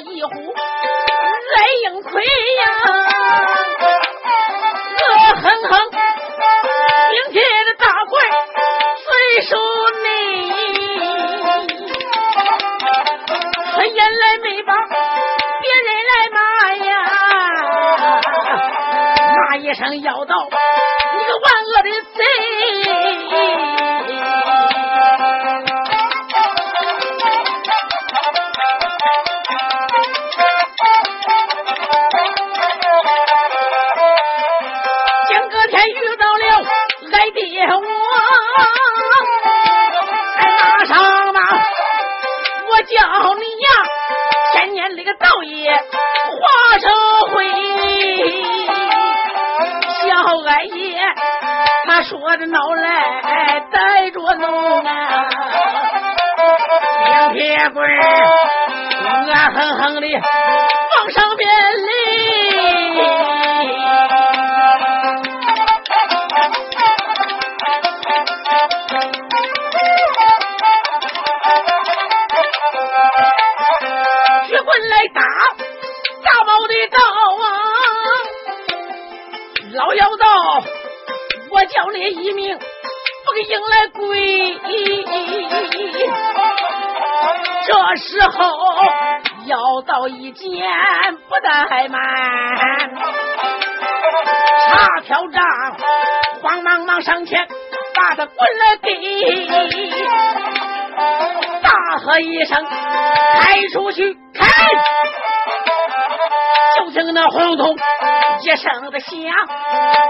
[0.00, 2.62] 一呼来应亏呀，
[4.94, 5.02] 恶
[5.34, 5.70] 狠狠，
[7.10, 8.12] 明天的大怪
[9.04, 9.06] 随
[9.42, 9.56] 手
[10.02, 10.06] 内，
[13.74, 14.72] 他原来没把
[15.60, 16.38] 别人来骂
[16.86, 16.90] 呀，
[19.36, 22.22] 骂一声要到你个万恶的贼。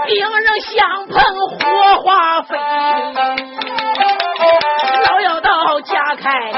[0.09, 2.57] 病人相碰，火花飞。
[5.05, 6.57] 老妖道架开了，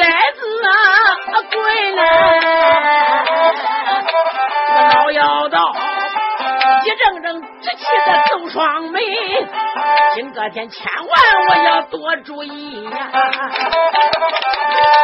[0.00, 0.72] 矮子啊
[1.52, 1.54] 跪
[1.92, 2.00] 来。
[4.94, 5.58] 老妖道
[6.82, 9.02] 一阵阵直气的皱双眉，
[10.14, 11.10] 今个天千万
[11.50, 12.90] 我要多注意呀。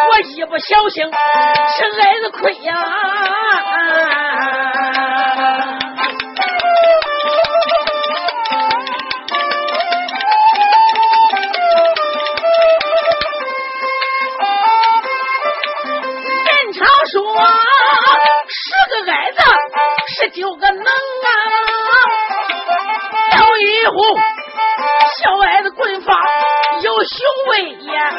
[0.08, 2.74] 我一不小心吃挨子亏呀！
[3.92, 4.19] 人
[20.20, 20.88] 十九个能啊，
[23.38, 24.18] 有一壶
[25.18, 26.12] 小矮子棍法
[26.82, 27.16] 有雄
[27.48, 28.12] 威呀。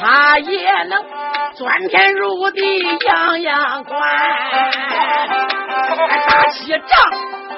[0.00, 1.04] 他也能
[1.56, 4.00] 钻天入地，样样管。
[6.28, 6.80] 打起仗，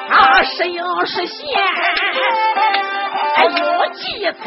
[0.08, 1.46] 他是应是贤，
[3.40, 4.38] 有计策。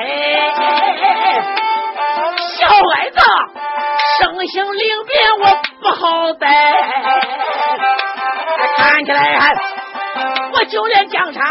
[2.57, 3.19] 小矮子
[4.19, 5.45] 生性灵便，我
[5.81, 6.47] 不好带。
[8.95, 9.53] 站起来，
[10.53, 11.43] 我就连疆场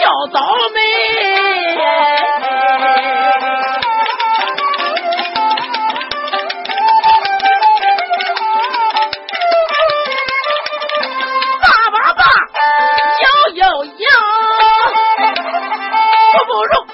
[0.00, 0.40] 要倒
[0.72, 0.80] 霉，
[11.60, 12.22] 叭叭叭，
[13.24, 13.90] 摇摇摇，
[16.34, 16.86] 不包容，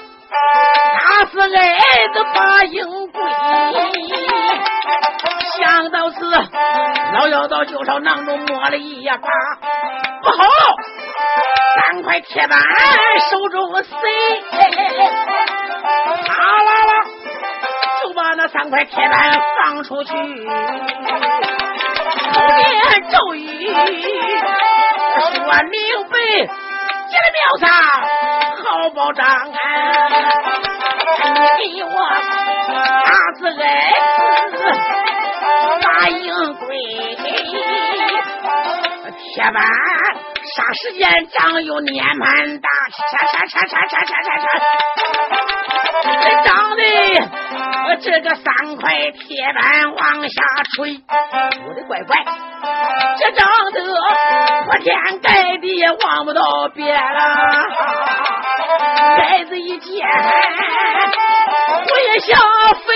[0.97, 2.92] 那是爱的反应。
[7.23, 9.15] 老妖道就朝囊中摸了一把，
[10.21, 10.43] 不好，
[11.75, 12.59] 三块铁板
[13.31, 13.95] 手中塞，
[16.27, 17.05] 啪啦啦，
[18.03, 20.17] 就把那三块铁板放出去，口
[22.57, 25.31] 念咒语，说
[25.69, 25.79] 明
[26.09, 26.17] 白，
[27.07, 27.69] 这个庙上
[28.65, 29.55] 好保障啊。
[31.57, 31.89] 你给我
[32.67, 32.73] 打
[33.39, 33.63] 子矮
[34.51, 34.57] 子
[35.81, 36.67] 马应贵，
[39.17, 39.55] 铁板
[40.55, 42.69] 啥时间长有年满大，
[43.11, 44.45] 叉叉叉叉叉叉叉叉，
[46.21, 46.81] 这长的
[48.01, 50.43] 这个三块铁板往下
[50.75, 51.01] 垂，
[51.67, 52.17] 我的乖乖，
[53.19, 53.79] 这长得
[54.65, 56.41] 铺天盖地也望不到
[56.73, 57.19] 边了，
[59.19, 60.07] 矮子一见。
[61.85, 62.39] 我也想
[62.85, 62.89] 飞，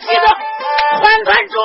[0.00, 0.26] 急得
[0.98, 1.56] 团团转，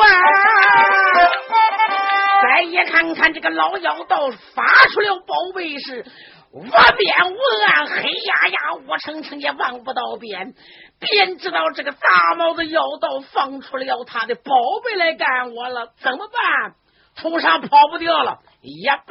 [2.43, 4.29] 再一看看这个老妖道。
[4.53, 6.05] 发出了宝贝是。
[6.51, 7.37] 无边无
[7.67, 10.53] 岸，黑压压，乌澄澄，也望不到边。
[10.99, 11.69] 便知道。
[11.71, 13.19] 这个大帽子妖道。
[13.33, 14.51] 放出了他的宝
[14.83, 16.75] 贝来干我了，怎么办？
[17.17, 19.03] 头上跑不掉了，也罢。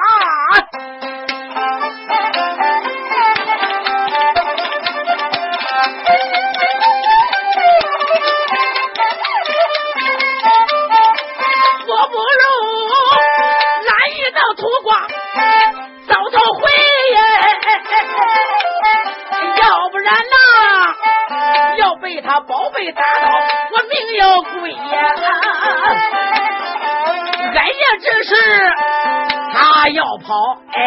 [12.09, 12.21] 不如
[13.87, 14.97] 来一道土光，
[16.09, 16.63] 早头回
[17.13, 17.19] 耶！
[19.61, 20.37] 要不然呐，
[21.79, 23.29] 要被他宝贝打倒，
[23.73, 24.79] 我命要归呀！
[27.57, 28.35] 哎呀这是，
[29.53, 30.81] 他要跑哎。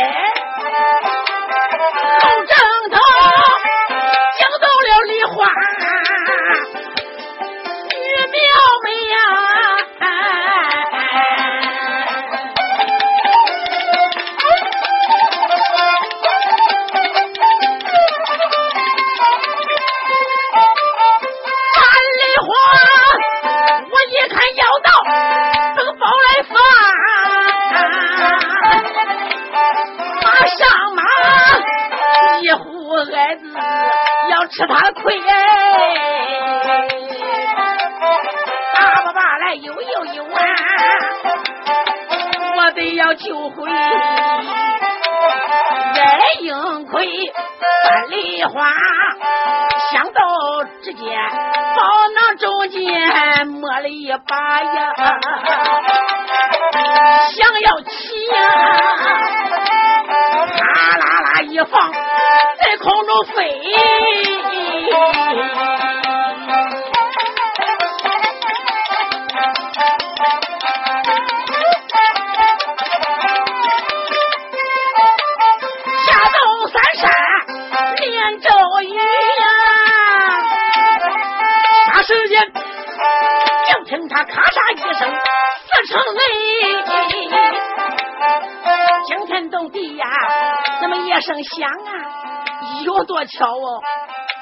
[93.37, 93.81] 巧哦！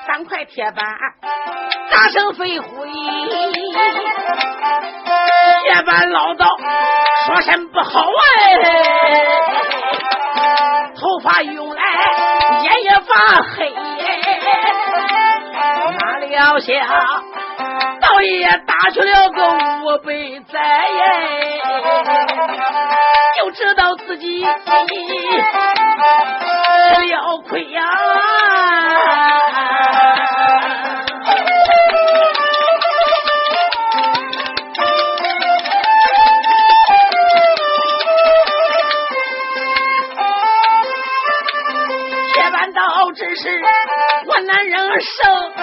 [0.08, 0.86] 三块铁板
[1.92, 2.68] 大声飞灰，
[5.64, 6.46] 铁板唠叨
[7.26, 8.06] 说声不好
[8.40, 8.56] 哎，
[10.96, 11.82] 头发用来
[12.64, 13.74] 眼也发黑，
[16.00, 16.74] 哪料想
[18.00, 19.46] 倒也打出了个
[19.84, 20.14] 五百
[20.54, 21.04] 载耶。
[23.46, 24.48] 就知道自己吃
[27.06, 27.84] 了亏呀！
[42.34, 42.82] 铁板刀
[43.14, 43.62] 只是
[44.26, 45.54] 我男人生，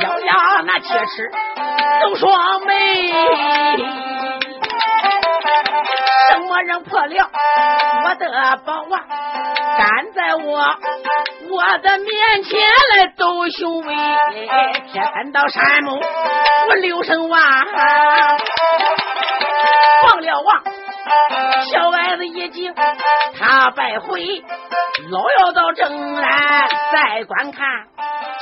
[0.00, 1.30] 咬牙那铁齿
[2.00, 4.11] 都双眉。
[6.66, 7.30] 人破了
[8.04, 9.04] 我的宝啊，
[9.78, 10.76] 站在我
[11.50, 12.60] 我的面前
[12.96, 13.94] 来斗雄威，
[14.92, 16.00] 铁三到山木
[16.68, 17.38] 我六声哇，
[20.06, 20.62] 忘了王，
[21.70, 22.74] 小矮子一惊
[23.38, 24.42] 他败回，
[25.10, 27.66] 老妖道正来再观看。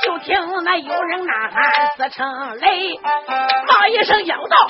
[0.03, 2.99] 就听那有人呐喊，四声雷，
[3.67, 4.67] 骂一声妖道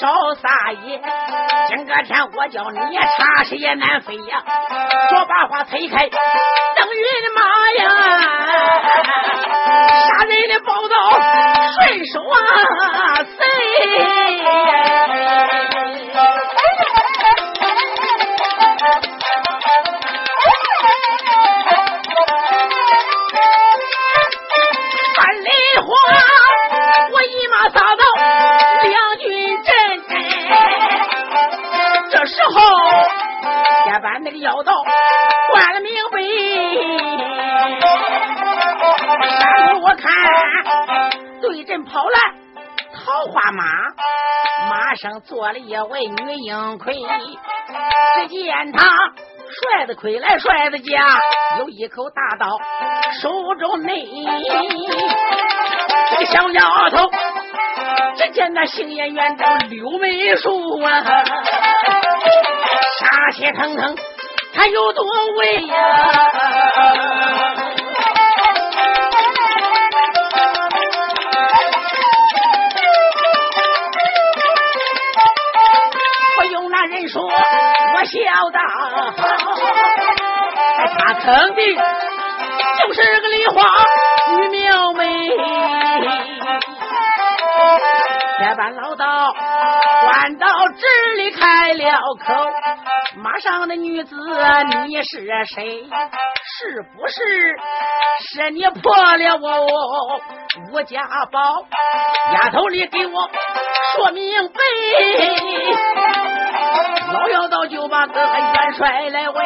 [0.00, 1.00] 少撒野。
[1.68, 4.42] 今个天我叫你插翅也难飞呀！
[5.08, 7.40] 说把话推开，等于的妈
[7.78, 7.84] 呀！
[10.08, 10.94] 杀人的宝刀
[11.74, 12.34] 顺手啊
[34.26, 34.72] 那个妖道
[35.52, 36.20] 换了明白，
[39.38, 40.10] 然后我看
[41.40, 42.18] 对阵跑来
[42.92, 43.62] 桃花马，
[44.68, 46.96] 马上坐了一位女英魁，
[48.16, 48.84] 只见他
[49.60, 51.20] 帅的魁来帅的家，
[51.60, 52.58] 有一口大刀
[53.22, 54.04] 手中内，
[56.10, 57.08] 这个小丫头
[58.16, 61.04] 只见那杏眼圆睁柳眉树啊，
[62.98, 63.94] 杀气腾腾。
[64.56, 65.04] 他有多
[65.36, 65.76] 威呀！
[76.38, 78.14] 不用那人说，我晓
[78.50, 78.58] 得，
[80.98, 83.62] 他肯定就是个梨花
[84.38, 85.04] 女苗妹。
[88.38, 89.04] 铁板老道
[90.06, 92.32] 关到这里开了口，
[93.16, 94.14] 马上的女子
[94.86, 95.82] 你是谁？
[95.82, 97.16] 是不是
[98.20, 99.66] 是你破了我
[100.70, 101.66] 吴家宝？
[102.34, 103.28] 丫头，你给我
[103.96, 104.60] 说明白。
[107.12, 109.44] 老妖道就把个元帅来问，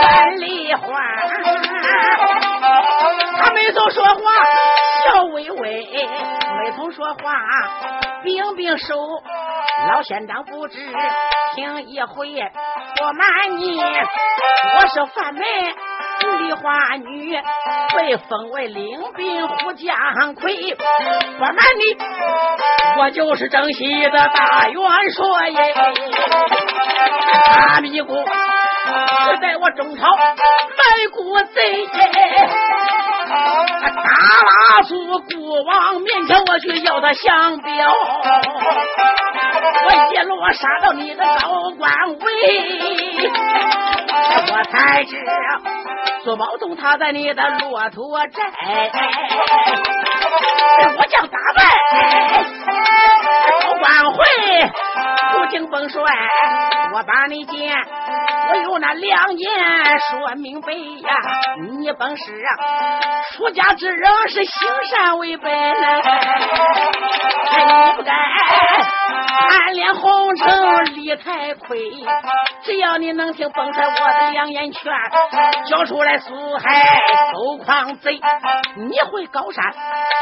[0.00, 0.86] 范丽花，
[3.38, 4.20] 他没曾说话，
[5.04, 5.86] 笑微微，
[6.58, 7.32] 没曾说话，
[8.22, 8.94] 并并手。
[9.88, 10.78] 老县长不知
[11.54, 12.34] 听一回，
[12.96, 15.44] 不瞒你，我是范门
[16.40, 17.40] 梨花女，
[17.96, 20.74] 被封为领兵虎将魁。
[20.74, 21.96] 不瞒你，
[22.98, 25.74] 我就是征西的大元帅耶。
[27.46, 31.86] 阿弥姑，是在我中朝卖国贼
[33.28, 33.34] 耶。
[33.84, 34.10] 大
[34.48, 37.94] 拉苏国王面前，我去要他降表。
[39.84, 42.22] 我一路杀到你的高官位，
[44.50, 45.16] 我才知
[46.24, 48.42] 苏宝东他在你的骆驼寨，
[50.96, 51.62] 我将打败
[53.62, 54.24] 高官会，
[55.50, 56.02] 敬本帅，
[56.94, 57.76] 我把你见，
[58.50, 59.50] 我有那良言
[60.10, 61.16] 说明白呀，
[61.78, 62.50] 你本是啊，
[63.32, 65.56] 出家之人是行善为本，你
[67.96, 68.12] 不该。
[69.50, 71.78] 暗恋红尘理太亏，
[72.62, 74.92] 只要你能听本帅我的良言劝，
[75.66, 77.00] 交出来苏海
[77.32, 78.20] 偷狂贼，
[78.76, 79.64] 你会高山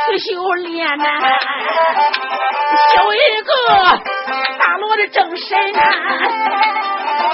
[0.09, 1.05] 去修炼呐，
[2.95, 3.53] 修一个
[4.59, 5.83] 大罗的正身上，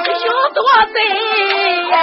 [0.06, 0.62] 有多
[0.94, 0.98] 贼
[1.90, 1.94] 呀？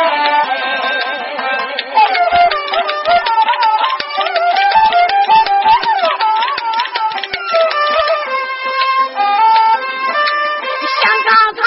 [11.00, 11.58] 想刚才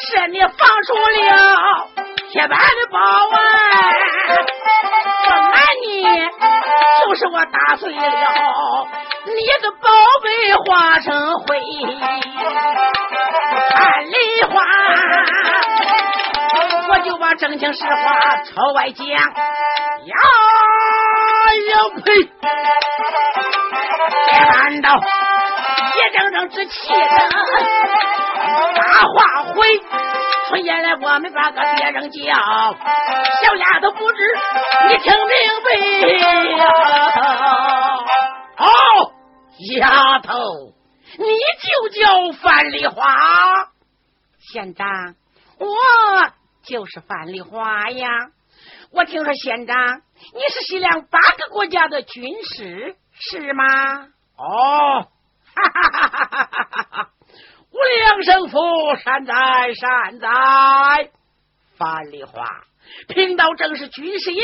[0.00, 0.56] 是你放
[0.86, 1.20] 出了
[2.30, 3.36] 铁板的宝啊！
[5.26, 5.86] 不瞒你，
[7.04, 8.00] 就是我打碎了。
[9.26, 9.88] 你的宝
[10.22, 10.28] 贝
[10.66, 11.44] 化成灰。
[13.70, 14.54] 看梨花，
[16.88, 17.92] 我就把真情实话
[18.44, 19.06] 朝外讲。
[19.06, 19.16] 呀
[21.70, 21.72] 呀
[22.04, 22.12] 呸！
[24.26, 26.98] 铁板道，一阵阵之气的
[28.76, 29.16] 大话
[29.54, 29.80] 回。
[30.48, 34.18] 说原来我们把个别人叫小丫头，不知
[34.88, 35.68] 你听明白
[36.58, 36.62] 呀？
[39.54, 40.74] 哦，丫头，
[41.18, 41.24] 你
[41.62, 43.72] 就叫范丽华。
[44.38, 45.14] 县长，
[45.58, 45.66] 我
[46.62, 48.08] 就是范丽华呀。
[48.90, 50.02] 我听说县长
[50.34, 53.64] 你是西凉八个国家的军师，是吗？
[54.36, 55.08] 哦，
[55.54, 57.10] 哈哈哈哈哈哈！
[57.70, 58.58] 无量圣父，
[58.96, 61.10] 善哉善哉！
[61.76, 62.44] 樊丽华，
[63.08, 64.42] 贫道正是军师爷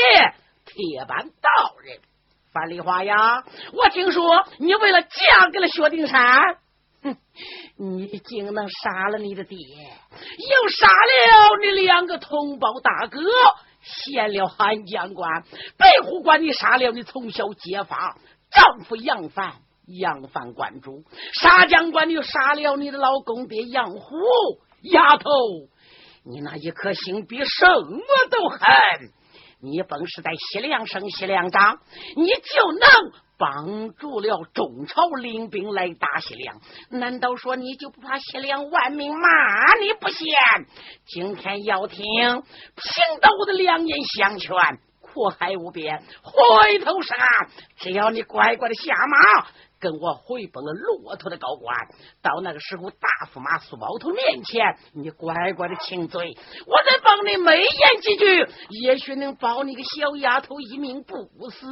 [0.65, 1.99] 铁板道人。
[2.53, 3.43] 樊梨花呀，
[3.73, 6.57] 我听说你为了嫁给了薛丁山，
[7.01, 7.17] 哼，
[7.77, 13.19] 你竟能杀了你的爹，又杀了你两个同胞大哥，
[13.81, 15.43] 陷了汉江关，
[15.77, 18.17] 白虎关你杀了你从小结发
[18.51, 19.53] 丈夫杨帆。
[19.87, 21.03] 杨帆关主，
[21.33, 24.15] 杀江关，你又杀了你的老公爹杨虎，
[24.83, 25.29] 丫头，
[26.23, 28.61] 你那一颗心比什么都狠。
[29.63, 31.77] 你本是在西凉生西凉长，
[32.15, 36.59] 你就能帮助了中朝领兵来打西凉。
[36.89, 40.27] 难道说你就不怕西凉万民骂你不贤？
[41.05, 44.55] 今天要听贫道的良言相劝，
[44.99, 47.27] 苦海无边，回头是岸。
[47.77, 49.47] 只要你乖乖的下马。
[49.81, 51.75] 跟我回奔了骆驼的高官，
[52.21, 61.67] 到那个时候，大驸马苏包头面前，你乖乖的请罪，我再帮你美言几句，也许能保你个小丫头一命不死。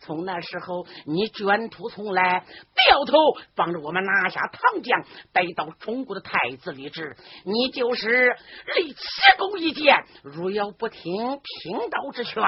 [0.00, 2.44] 从那时候，你卷土重来，
[2.88, 3.16] 掉头
[3.54, 8.36] 帮着我们拿下唐江，带到中国的太子李治，你就是
[8.74, 8.98] 立奇
[9.38, 10.04] 功一件。
[10.24, 12.42] 如要不听贫道之劝，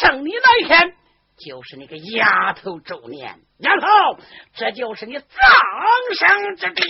[0.00, 0.96] 生你那一天。
[1.36, 3.86] 就是那个丫头周年，丫头，
[4.54, 5.24] 这就是你葬
[6.14, 6.84] 身之地。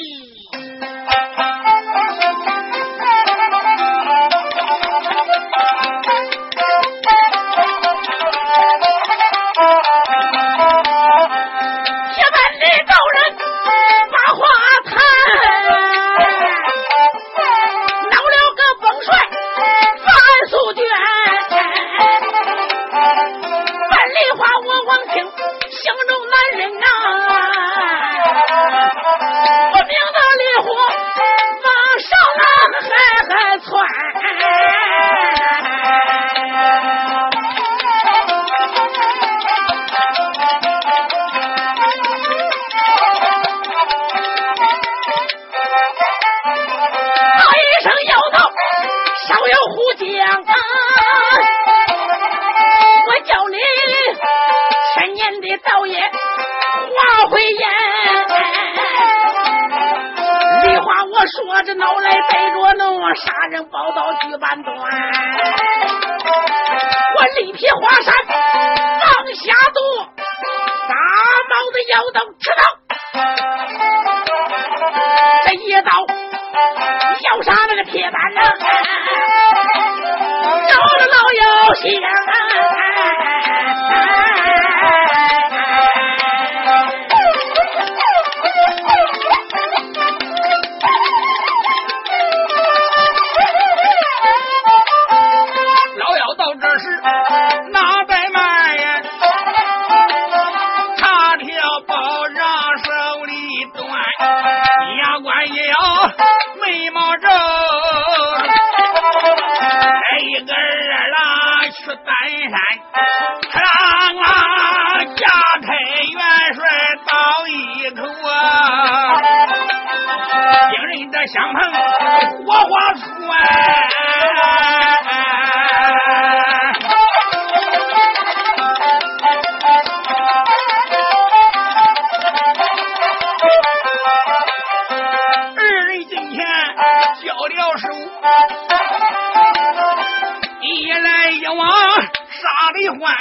[140.60, 143.14] 一来一往杀的欢，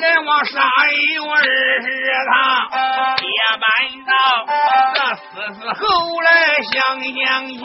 [0.00, 0.62] 来往杀
[1.14, 1.86] 有二十
[2.30, 2.34] 趟。
[3.54, 3.62] 搬
[4.04, 4.12] 到
[4.94, 5.84] 这四四后
[6.20, 6.28] 来
[6.62, 7.14] 想想
[7.46, 7.62] 前，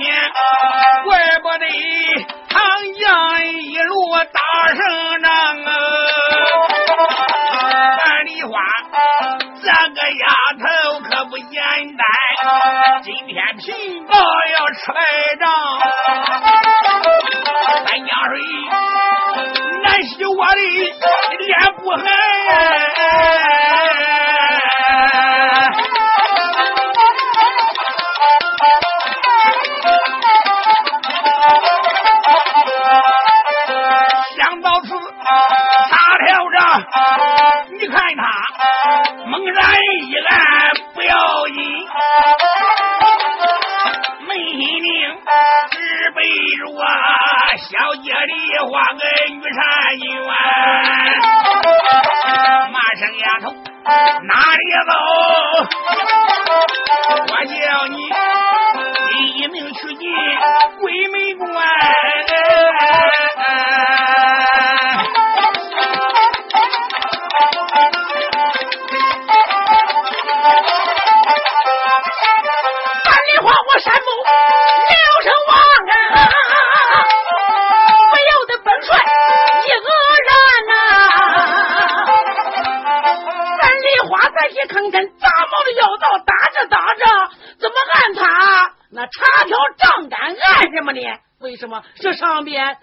[90.73, 91.01] 什么呢？
[91.39, 91.83] 为什么？
[91.95, 92.77] 这上边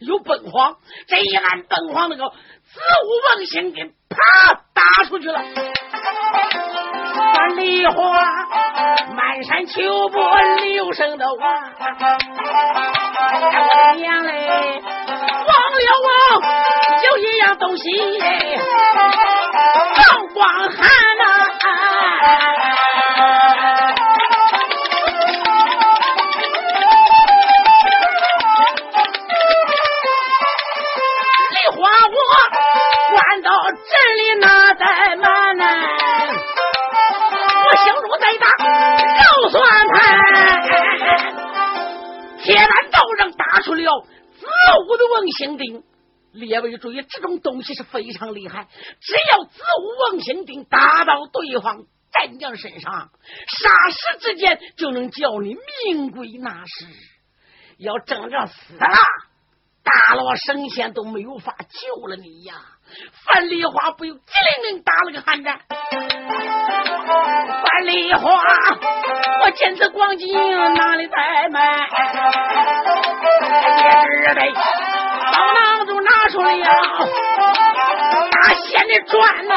[0.00, 3.92] 有本皇，这一按本皇那个子午王星给啪
[4.74, 5.40] 打出去了。
[7.32, 7.94] 三梨花
[9.14, 11.70] 满山秋波流声的哇，
[13.96, 14.82] 娘嘞，
[15.46, 16.42] 忘了忘，
[17.04, 17.84] 有一样东西，
[19.94, 20.78] 放光汉
[21.18, 21.24] 呐。
[32.30, 32.34] 我
[33.12, 33.78] 关到镇
[34.18, 35.64] 里那在慢呢？
[37.64, 38.44] 我心中再大，
[39.20, 39.94] 就算他。
[42.42, 44.46] 铁打道上打出了子
[44.88, 45.82] 午的瓮星钉，
[46.32, 48.68] 列位注意，这种东西是非常厉害。
[49.00, 53.10] 只要子午瓮星钉打到对方战将身上，
[53.46, 56.86] 霎时之间就能叫你命归那时。
[57.78, 58.86] 要真着死了。
[59.82, 62.54] 大罗神仙都没有法救了你呀！
[63.24, 64.20] 范丽花不由机
[64.62, 65.60] 灵灵打了个寒战。
[67.62, 68.42] 范丽花，
[69.44, 70.32] 我见此光景
[70.74, 71.88] 哪里怠慢？
[73.78, 74.52] 也只得
[75.32, 76.50] 帮囊就拿出了
[78.30, 79.54] 大仙的砖呐，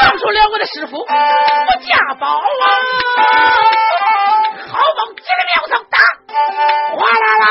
[0.00, 2.40] 放出了我的师傅，我家宝啊，
[4.70, 5.96] 好往这个庙上打，
[6.96, 7.44] 哗啦啦，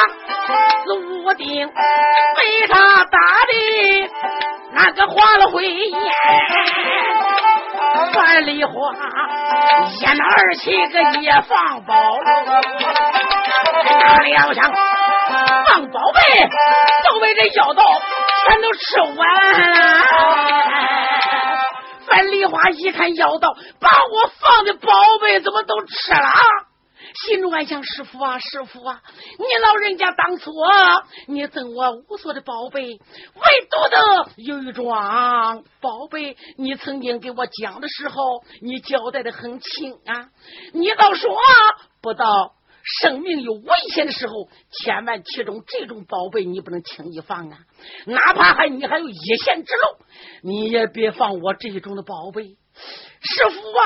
[0.85, 2.73] 四五顶被他
[3.05, 3.17] 打
[3.47, 3.53] 的
[4.73, 5.99] 那个花了灰烟，
[8.13, 8.71] 范梨花
[9.89, 11.93] 一那儿七个也放宝，
[13.99, 16.19] 哪里要想放宝贝，
[17.09, 17.83] 都被这妖道
[18.47, 19.17] 全都吃完
[19.59, 19.67] 了。
[22.17, 24.89] 范梨花一看妖道把我放的宝
[25.21, 26.33] 贝怎么都吃了，
[27.27, 29.03] 心中暗想：师傅啊，师傅啊，
[29.37, 30.51] 你老人家当初
[31.27, 32.97] 你赠我无数的宝贝，唯
[33.69, 38.15] 独的有一桩宝贝，你曾经给我讲的时候，
[38.63, 40.29] 你交代的很清啊，
[40.73, 41.37] 你倒说
[42.01, 42.53] 不到。
[43.01, 47.59] 生命有危险的时候，千万其中这种宝贝你不能轻易放啊！
[48.05, 50.05] 哪怕还你还有一线之路，
[50.41, 52.43] 你也别放我这种的宝贝。
[52.43, 53.83] 师傅啊，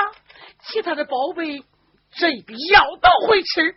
[0.64, 1.64] 其他的宝贝
[2.12, 3.74] 这笔药都会吃。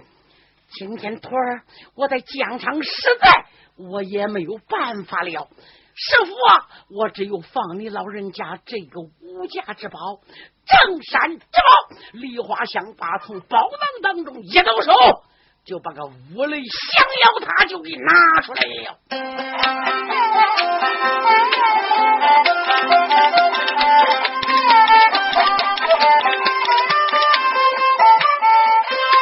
[0.72, 1.64] 今天徒儿
[1.96, 3.46] 我在疆场，实在
[3.78, 5.50] 我也没有办法了。
[5.98, 10.20] 师傅啊，我只有放你老人家这个无价之宝——
[10.68, 11.96] 正山之宝。
[12.12, 14.92] 梨花香把从宝囊当中一抖手，
[15.64, 19.00] 就把个五雷降妖塔就给拿出来了。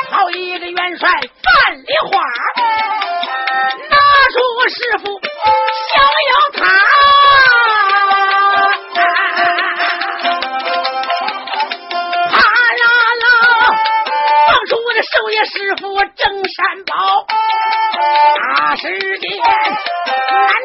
[0.09, 2.23] 好一个元帅范梨花，
[4.33, 5.93] 出师傅，逍
[6.31, 6.65] 遥塔，
[12.31, 12.35] 他
[12.79, 12.83] 呀
[13.21, 13.25] 啦，
[14.47, 15.83] 放出我的收爷师傅
[16.15, 17.27] 郑山宝，
[18.57, 18.83] 大世
[19.19, 19.45] 界，蓝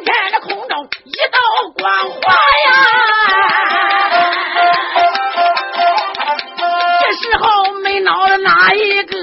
[0.02, 1.38] 天的空中一道
[1.76, 2.32] 光华
[2.64, 2.72] 呀，
[7.02, 9.14] 这时候没脑子哪一个？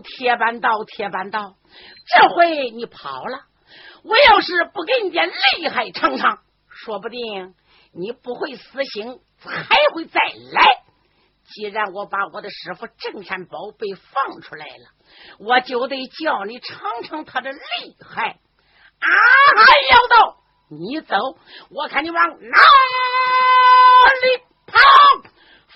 [0.00, 1.56] 铁板道，铁板道，
[2.06, 3.44] 这回你跑了。
[4.04, 7.54] 我要是不给你点厉害尝尝，说不定
[7.92, 10.20] 你不会死心，还会再
[10.52, 10.82] 来。
[11.44, 14.90] 既然我把我的师傅镇山宝贝放出来了，
[15.38, 17.58] 我就得叫你尝尝他的厉
[18.06, 18.38] 害。
[19.00, 19.08] 啊！
[19.90, 20.36] 妖道，
[20.70, 21.16] 你走，
[21.70, 22.58] 我看你往哪
[24.22, 24.78] 里跑。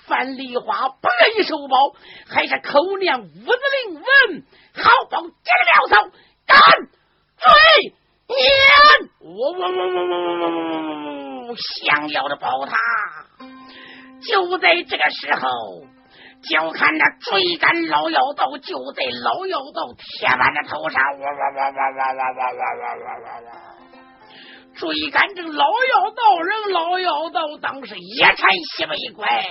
[0.07, 1.93] 范梨花不愿意收宝，
[2.27, 4.03] 还是口念五字灵文，
[4.73, 6.11] 好报这个苗头，
[6.45, 6.59] 赶
[7.37, 7.93] 追
[8.27, 8.35] 撵！
[9.19, 12.75] 我我我我我我我我我想要的宝塔，
[14.29, 15.85] 就在这个时候，
[16.49, 23.51] 就看那追赶老妖道，就在老妖道铁板的头上，哇哇哇哇哇哇哇哇哇哇哇！
[24.75, 28.35] 追赶这老妖道人，老妖道当时一颤
[28.75, 29.45] 西北怪。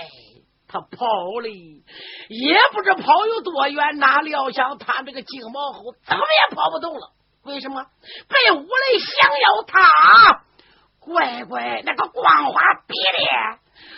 [0.73, 1.05] 他跑
[1.39, 1.47] 了，
[2.29, 7.11] 也不知跑有多远，哪料想他这个金毛猴怎么也跑不动了？
[7.43, 7.85] 为什么？
[8.27, 10.41] 被五雷降妖塔
[10.99, 13.19] 乖乖那个光华逼的，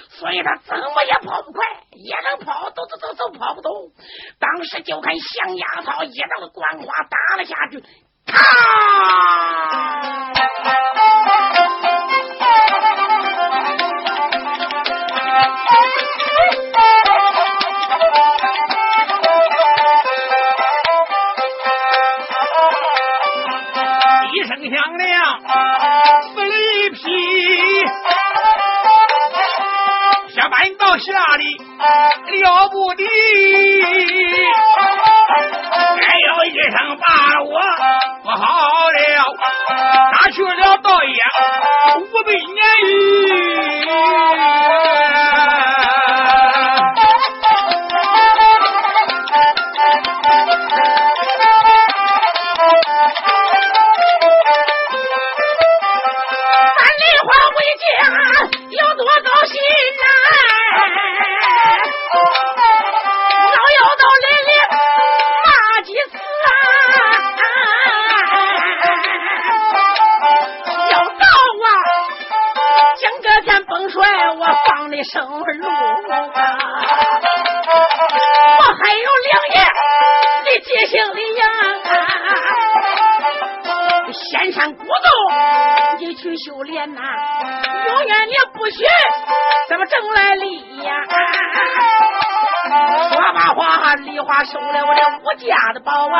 [0.10, 3.72] 所以他怎么也跑不快，也能跑，走走走走跑不动。
[4.38, 7.82] 当时就看降牙草一道光华打了下去，
[8.26, 8.36] 咔！
[30.98, 31.44] 下的
[32.42, 33.04] 了不得，
[36.00, 37.06] 哎呦一声把
[37.44, 37.52] 我
[38.24, 38.44] 不好
[38.92, 38.98] 了，
[40.12, 41.20] 打去了道爷
[42.00, 42.60] 五百年
[74.96, 75.44] 的生路啊！
[78.58, 79.56] 我还有两爷，
[80.46, 81.46] 你记性的啊！
[84.14, 84.88] 仙山古洞，
[86.00, 87.04] 你去修炼呐、啊，
[87.88, 88.86] 永远你不许
[89.68, 91.14] 咱们挣来利呀、啊！
[93.12, 96.20] 说罢话，梨花收了我的五家的宝啊！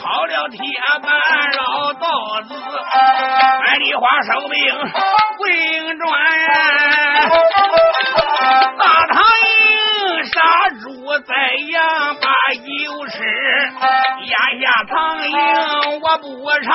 [0.00, 0.58] 跑了铁
[1.02, 1.10] 板
[1.50, 2.54] 绕道子，
[3.66, 4.58] 俺梨花生命。
[8.78, 10.36] 大唐营杀
[10.82, 10.84] 猪
[11.26, 11.32] 宰
[11.72, 11.76] 羊
[12.20, 12.66] 把酒
[13.08, 13.16] 吃，
[14.26, 14.94] 压下堂
[15.28, 15.34] 营
[16.00, 16.26] 我不
[16.62, 16.68] 唱，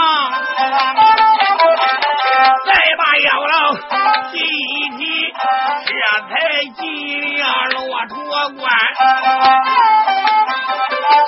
[2.66, 3.54] 再把药老
[4.32, 5.02] 提一提，
[5.86, 5.90] 这
[6.30, 6.32] 才
[6.76, 6.82] 尽
[7.36, 8.16] 量落脱
[8.50, 8.62] 关。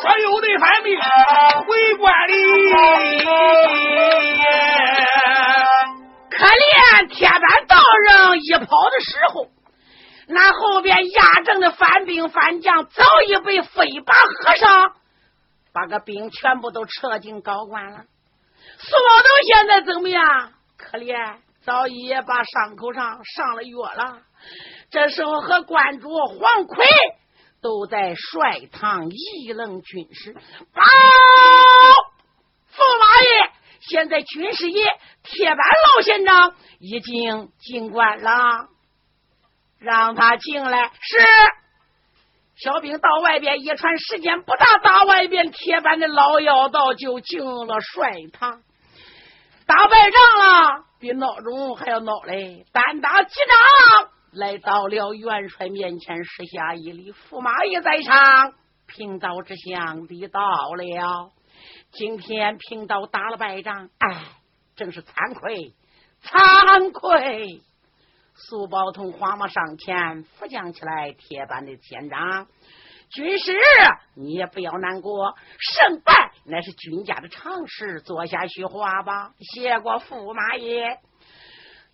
[0.01, 0.87] 说有的反兵
[1.65, 2.31] 回关里。
[7.15, 9.47] 可怜铁板道人一跑的时候，
[10.27, 14.95] 那后边压阵的反兵反将早已被飞把和尚
[15.73, 18.03] 把个兵全部都撤进高关了。
[18.77, 20.51] 苏宝东现在怎么样？
[20.77, 24.21] 可怜，早已把伤口上上了药了。
[24.91, 26.85] 这时候和关主黄奎
[27.61, 30.33] 都在帅堂议论军事。
[30.33, 30.81] 报，
[32.73, 33.51] 驸马爷，
[33.89, 34.83] 现在军师爷
[35.23, 38.67] 铁板老县长已经进关了，
[39.79, 40.91] 让他进来。
[41.01, 41.17] 是。
[42.57, 48.61] 小兵到外边一传，时间不大，打外边铁板的老妖道就进了帅堂，
[49.67, 52.65] 打败仗了，比闹钟还要闹嘞。
[52.71, 58.53] 单打几仗，来到了元帅面前，施下一礼，驸马爷在场，
[58.87, 61.31] 贫道之相礼到了。
[61.95, 64.25] 今天贫道打了败仗，哎，
[64.75, 65.73] 真是惭愧，
[66.21, 67.61] 惭愧。
[68.33, 72.47] 苏宝同慌忙上前扶将起来，铁板的县长，
[73.09, 73.53] 军师
[74.13, 79.31] 你也不要难过，胜败乃是军家的常事，坐下叙话吧。
[79.39, 80.99] 谢过驸马爷。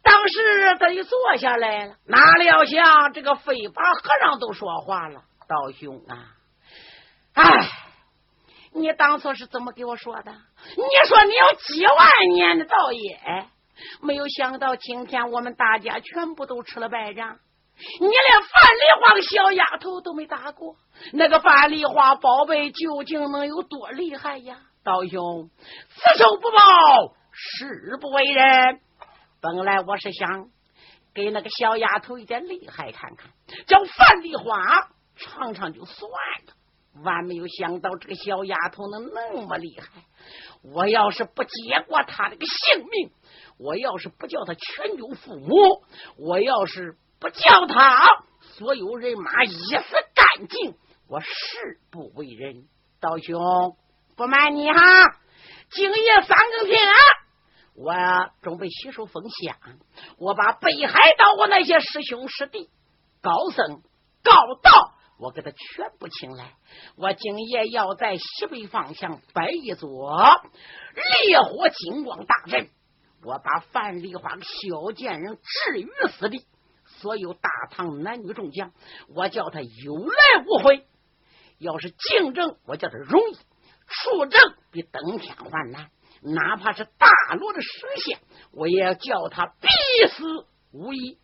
[0.01, 6.33] 当时他就坐下来了，哪料想这个飞把和尚都说话了，道兄啊，
[7.33, 7.69] 哎，
[8.73, 10.31] 你当初是怎么给我说的？
[10.31, 13.47] 你说你有几万年的道业。
[14.01, 17.39] 没有想到今天我们大家全部都吃了败仗，
[17.99, 20.75] 你连范丽花个小丫头都没打过。
[21.13, 24.59] 那个范丽花宝贝究竟能有多厉害呀？
[24.83, 25.49] 道兄，
[25.89, 28.81] 此仇不报，誓不为人。
[29.41, 30.49] 本来我是想
[31.15, 33.31] 给那个小丫头一点厉害看看，
[33.65, 36.11] 叫范丽花尝尝就算
[36.45, 36.53] 了。
[37.03, 40.03] 万没有想到这个小丫头能那么厉害。
[40.63, 43.11] 我要是不结过她这个性命。
[43.57, 45.83] 我要是不叫她全救父母，
[46.17, 48.23] 我要是不叫她
[48.57, 50.75] 所有人马一死干净，
[51.07, 51.27] 我誓
[51.91, 52.65] 不为人。
[52.99, 53.39] 道兄，
[54.15, 54.79] 不瞒你哈，
[55.71, 56.79] 今夜三更天，
[57.75, 57.95] 我
[58.43, 59.55] 准备洗手封香，
[60.19, 62.69] 我把北海道我那些师兄师弟、
[63.21, 63.81] 高僧、
[64.23, 66.55] 高道，我给他全部请来。
[66.95, 70.17] 我今夜要在西北方向摆一座
[70.95, 72.69] 烈火金光大阵。
[73.23, 76.43] 我把范丽花小贱人置于死地，
[76.85, 78.71] 所有大唐男女众将，
[79.09, 80.87] 我叫他有来无回。
[81.59, 83.35] 要是竞争，我叫他容易；
[83.85, 85.91] 出征比登天还难。
[86.23, 88.19] 哪怕是大罗的神仙，
[88.51, 89.67] 我也要叫他必
[90.13, 91.19] 死无疑。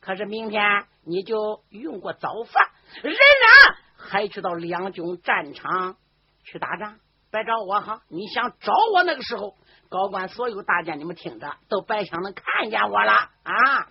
[0.00, 0.64] 可是明天
[1.04, 2.70] 你就用过早饭，
[3.02, 5.96] 仍然还去到两军战场
[6.44, 6.98] 去打仗，
[7.30, 8.02] 别找我哈！
[8.08, 9.56] 你想找我那个时候？
[9.88, 13.12] 高官所有大将，你们听着，都白想能看见我了
[13.44, 13.88] 啊！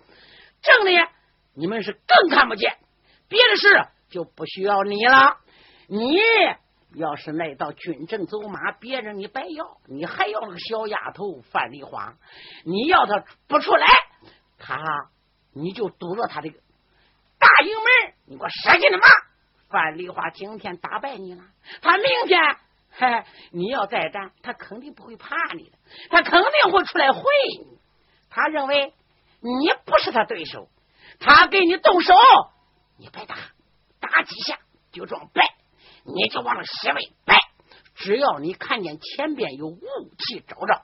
[0.60, 1.08] 正的，
[1.54, 2.76] 你们是更看不见。
[3.28, 5.38] 别的事就不需要你了。
[5.88, 6.18] 你
[6.94, 12.14] 要是来到军阵走马，别人你白要，你还要那个小丫头范丽花。
[12.64, 13.86] 你要她不出来，
[14.58, 14.76] 他
[15.54, 16.58] 你就堵着他这个
[17.38, 19.04] 大营门，你给我使劲的骂。
[19.68, 21.42] 范丽花今天打败你了，
[21.82, 22.40] 他明天。
[22.98, 27.22] 嘿，你要再战，他肯定不会怕你的，他肯定会出来会
[27.60, 27.78] 你。
[28.30, 28.94] 他认为
[29.40, 30.68] 你不是他对手，
[31.18, 32.14] 他给你动手，
[32.98, 33.36] 你别打，
[34.00, 34.58] 打几下
[34.92, 35.44] 就装败，
[36.04, 37.38] 你就往西北败。
[37.96, 39.80] 只要你看见前边有雾
[40.18, 40.82] 气罩着，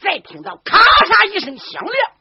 [0.00, 2.12] 再听到咔嚓一声响亮，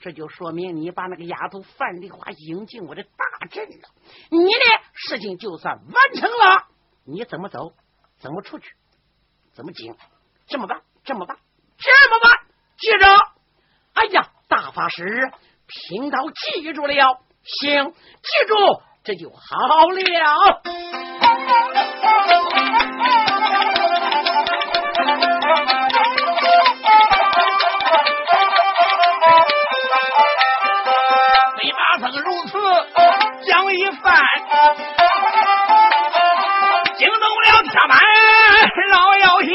[0.00, 3.88] 这就说明你把那个丫头范丽华引进我的大阵了。
[4.30, 4.60] 你的
[4.94, 6.66] 事情就算完成了，
[7.04, 7.74] 你怎么走？
[8.18, 8.74] 怎么出去？
[9.52, 9.94] 怎么进？
[10.46, 10.82] 这么办？
[11.04, 11.36] 这么办？
[11.78, 12.40] 这么办？
[12.78, 13.06] 记着！
[13.92, 15.30] 哎呀，大法师，
[15.66, 17.22] 贫道记住了。
[17.42, 18.54] 行，记住，
[19.04, 19.36] 这就好
[19.88, 20.00] 了。
[32.24, 32.52] 如此
[33.48, 34.14] 讲一番，
[36.96, 37.98] 惊动了铁板
[38.90, 39.48] 老妖仙。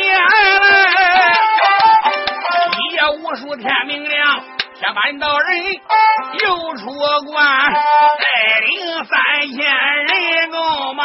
[2.72, 4.40] 一夜无数天明亮，
[4.80, 5.48] 铁板道人
[6.44, 6.86] 又出
[7.32, 8.26] 关，带
[8.62, 8.70] 领
[9.06, 9.14] 三
[9.54, 9.58] 千
[10.06, 11.04] 人够马。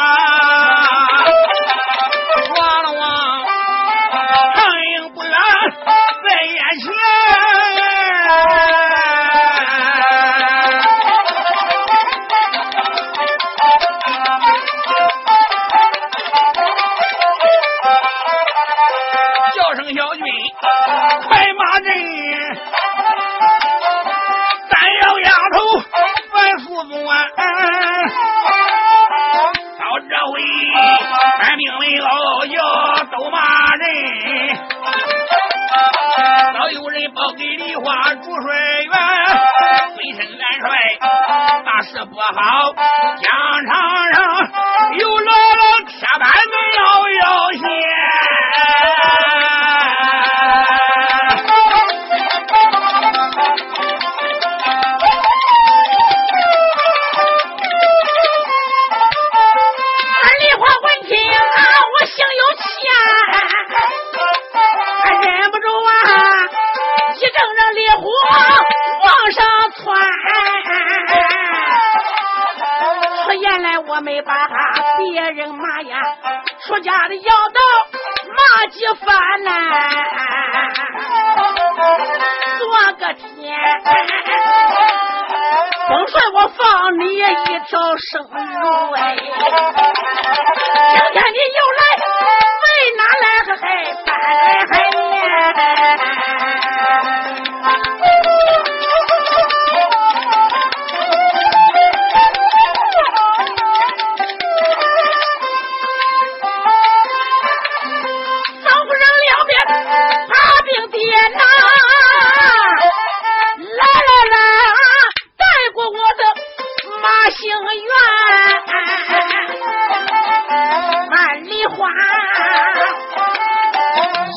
[121.09, 121.87] 万里花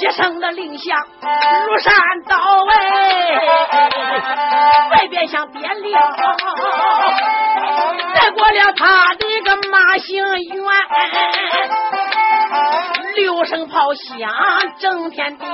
[0.01, 0.95] 一声的令下
[1.67, 1.95] 如山
[2.29, 2.37] 倒
[2.71, 2.75] 哎，
[4.91, 6.17] 外边像点亮，
[8.15, 10.65] 再过了他的个马行员，
[13.15, 14.31] 六声炮响
[14.79, 15.53] 震天地，万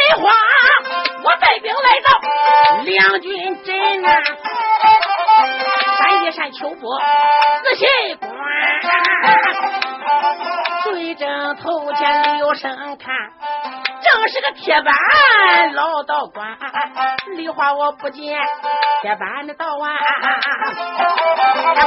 [0.00, 0.32] 里花，
[1.22, 2.08] 我带兵来到
[2.82, 4.08] 两军阵啊，
[6.34, 7.00] 山秋波
[7.62, 8.30] 仔细观。
[10.84, 13.14] 对正头前有声看，
[14.02, 14.92] 正是个铁板
[15.74, 16.58] 老道观。
[17.36, 18.36] 梨花我不见
[19.02, 19.96] 铁板的道啊，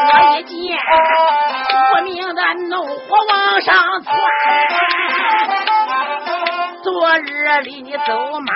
[0.08, 0.78] 我一见
[1.94, 4.14] 无名的怒火往上窜。
[6.84, 8.54] 昨日里你走马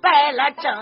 [0.00, 0.72] 败了阵，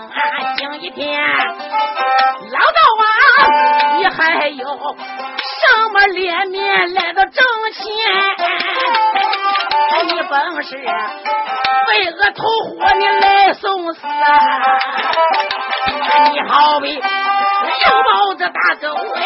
[0.55, 3.05] 今一天老道啊，
[3.97, 7.33] 你还有什么脸面来到挣
[7.73, 7.85] 钱？
[10.05, 13.99] 你本是飞蛾投火，你来送死！
[16.31, 17.03] 你好比小
[18.03, 19.19] 豹子打狗哎，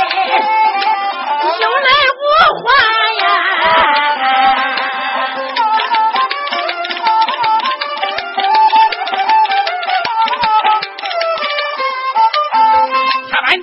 [1.59, 1.87] 有来
[2.19, 2.23] 无
[2.61, 2.65] 还
[3.21, 3.23] 呀！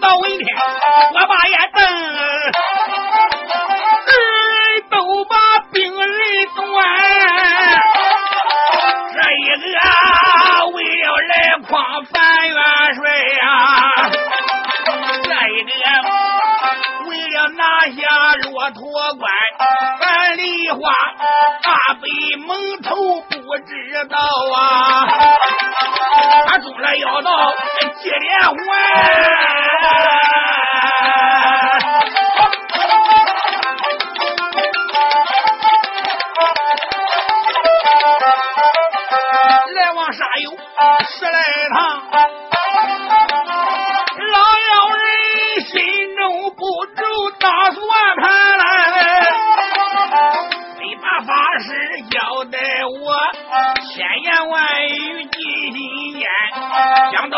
[0.01, 0.47] 到文天，
[1.15, 1.83] 我把眼瞪，
[4.09, 5.37] 儿都把
[5.73, 6.11] 兵人
[6.57, 6.63] 断。
[9.15, 9.77] 这一个
[10.75, 11.33] 为了来
[11.69, 11.71] 诓
[12.07, 12.15] 樊
[12.49, 12.57] 元
[12.95, 13.01] 帅
[13.41, 13.45] 呀，
[15.25, 15.71] 这一个
[17.09, 18.01] 为了拿下
[18.43, 18.81] 骆驼
[19.19, 19.23] 关，
[20.01, 20.81] 樊梨花
[21.63, 21.69] 大
[22.01, 22.05] 被
[22.47, 22.91] 蒙头
[23.21, 23.35] 不
[23.67, 23.71] 知
[24.09, 24.17] 道
[24.57, 24.59] 啊。
[26.63, 27.53] 中了妖道
[28.01, 28.57] 接连环。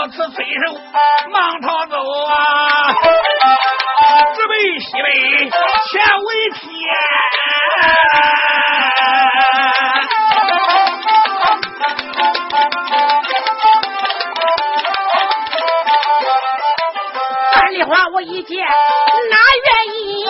[0.05, 0.75] 到此催手
[1.31, 2.93] 忙逃走啊！
[17.55, 20.27] 范丽花，我一见哪愿意？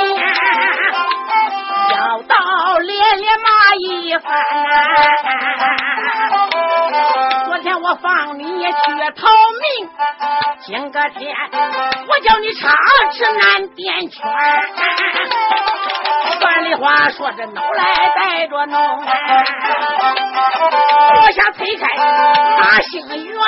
[1.91, 4.33] 要到连连骂一番。
[7.47, 8.73] 昨天我放你去
[9.17, 9.29] 逃，
[10.67, 11.29] 今个天
[12.09, 12.71] 我叫你插
[13.13, 14.23] 翅难点圈。
[16.41, 17.85] 算的话说着脑来
[18.17, 19.05] 带着弄，
[21.17, 23.41] 我想推开大兴园呀。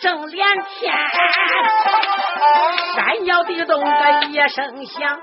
[0.00, 0.94] 正连天，
[2.96, 5.20] 山摇地动的一声响，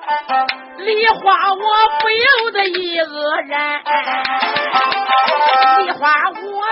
[0.78, 1.59] 梨花我
[1.99, 3.82] 不由得一愕然，
[5.80, 6.63] 梨花我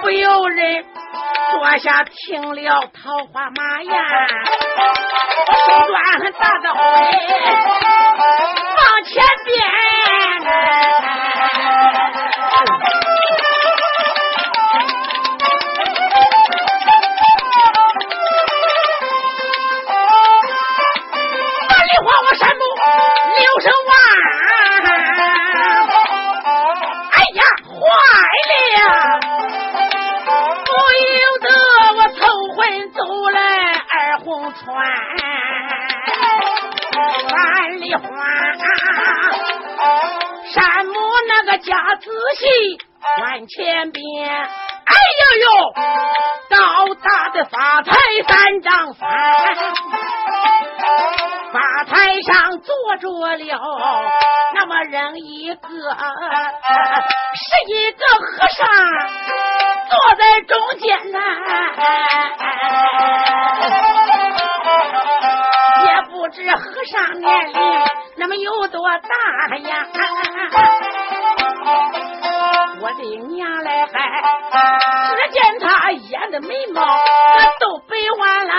[0.00, 0.84] 不由人
[1.52, 3.92] 坐下听了桃花马呀。
[5.46, 5.96] 手段
[6.32, 6.82] 大刀哎，
[8.76, 9.52] 往前边。
[27.92, 28.00] 坏
[28.78, 28.82] 了！
[30.64, 30.70] 不
[31.20, 31.46] 由得
[31.96, 32.20] 我头
[32.56, 32.58] 昏
[32.92, 32.98] 走
[33.30, 33.38] 来
[33.90, 34.64] 二红川。
[37.92, 38.00] 花，
[40.54, 40.92] 山姆
[41.28, 42.78] 那个家仔细
[43.18, 45.46] 观前边，哎呦呦，
[46.48, 46.54] 高
[46.94, 47.90] 大的发财
[48.26, 49.02] 三丈三，
[51.52, 53.46] 发台上坐着了
[54.54, 58.66] 那么人一个，是一个和尚
[59.90, 61.18] 坐在中间呐。
[65.84, 67.54] 也不知和尚年龄
[68.16, 69.86] 那么有多大呀？
[72.80, 73.86] 我的娘嘞！
[75.08, 76.82] 只见他眼的眉毛
[77.60, 78.50] 都白完了，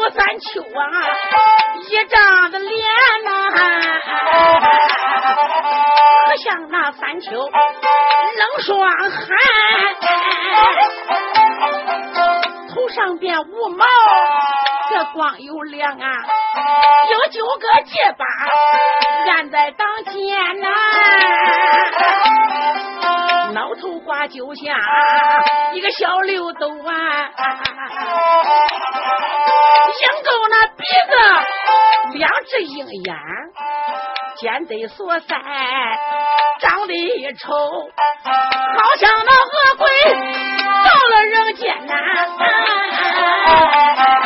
[0.00, 0.82] 面如三秋啊，
[1.88, 2.72] 一张的脸
[3.24, 3.28] 呐，
[6.26, 7.52] 可像那三秋冷
[8.60, 8.80] 霜
[9.10, 9.20] 寒。
[12.72, 13.84] 头上边无毛，
[14.88, 16.06] 这光有亮啊！
[17.10, 18.24] 有九个结巴
[19.32, 20.68] 按在当间呐，
[23.52, 24.78] 脑头瓜就像
[25.74, 27.30] 一个小刘豆啊，
[29.90, 31.12] 鹰钩那鼻子
[32.18, 33.16] 两只鹰眼，
[34.36, 35.36] 尖嘴缩腮，
[36.60, 37.52] 长得一丑，
[38.24, 39.88] 好像那恶鬼。
[40.84, 41.94] 到了人间呐，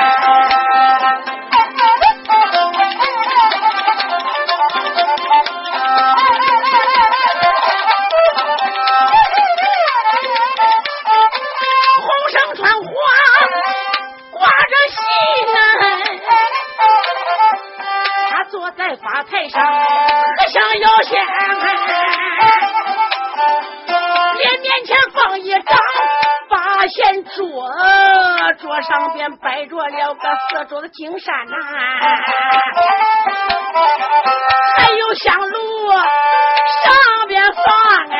[19.22, 21.24] 台上，和尚要仙，
[24.36, 25.78] 脸面前放一张。
[26.50, 27.70] 八仙桌
[28.60, 31.56] 桌上边摆着了个四桌的金山呐，
[34.76, 37.64] 还有香炉上边放
[38.10, 38.16] 啊，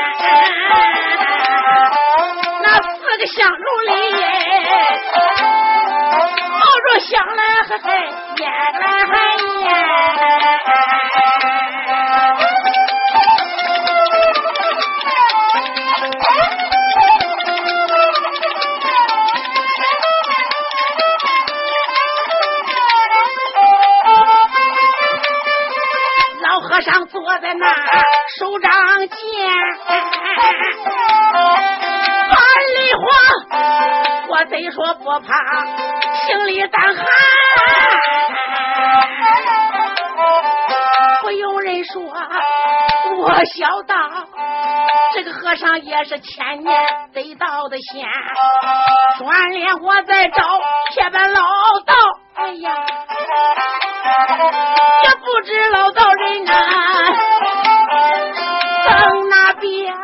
[2.62, 3.92] 那四个香炉里
[6.50, 7.88] 冒着香来嘿嘿
[8.38, 8.42] 烟
[8.80, 8.84] 来
[27.44, 27.66] 在那
[28.38, 28.72] 手掌
[29.06, 29.18] 剑，
[32.30, 32.38] 万
[32.72, 33.04] 里荒，
[34.30, 35.28] 我贼说不怕，
[36.24, 37.04] 心里胆寒。
[41.20, 42.02] 不用人说，
[43.18, 43.94] 我晓得，
[45.14, 48.08] 这个和尚也是千年得道的仙。
[49.18, 50.42] 转脸我在找
[50.94, 51.42] 铁板老
[51.84, 51.94] 道，
[52.36, 52.74] 哎呀，
[55.02, 57.33] 也不知老道人哪。
[59.64, 59.94] 边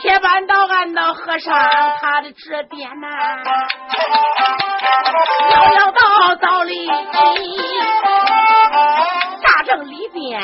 [0.00, 1.56] 铁板刀按到和尚
[2.00, 3.06] 他的指点呐，
[5.52, 6.88] 摇摇到道里，
[9.40, 10.40] 大正里边，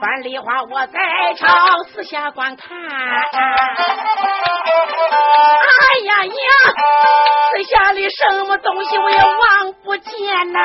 [0.00, 1.00] 樊梨花我在
[1.36, 2.68] 朝四下观看。
[5.66, 6.32] 哎呀呀，
[7.52, 10.60] 四下里什么东西我也望不见呐！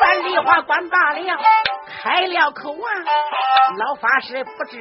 [0.00, 1.38] 范梨花观罢了。
[2.00, 2.78] 开了口啊，
[3.76, 4.78] 老法师不知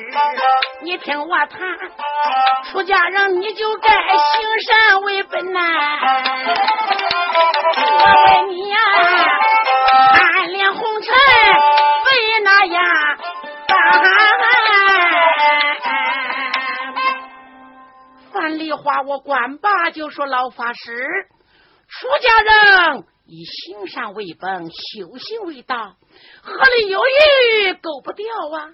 [0.82, 1.60] 你听我谈，
[2.72, 5.60] 出家人你就该行善为本呐。
[8.00, 8.78] 我问你呀，
[10.14, 12.84] 贪恋红尘为哪样？
[18.32, 20.96] 范梨花，我管罢就说老法师，
[21.88, 25.96] 出家人以行善为本，修行为道。
[26.42, 28.74] 河里有鱼，够不掉啊！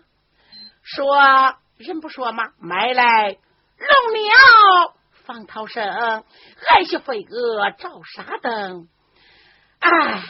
[0.83, 2.43] 说人不说吗？
[2.59, 4.93] 买来龙鸟
[5.25, 6.23] 放涛声，
[6.67, 8.87] 还是飞蛾照沙灯。
[9.79, 10.23] 哎，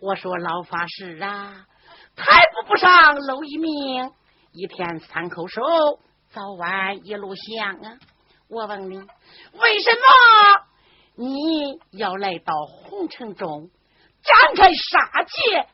[0.00, 1.66] 我说老法师啊，
[2.14, 4.12] 太不不上漏一命，
[4.52, 5.60] 一天三口手，
[6.30, 7.98] 早晚一路香啊！
[8.48, 10.66] 我问你，为什么
[11.18, 13.70] 你要来到红尘中，
[14.22, 15.66] 展开杀戒？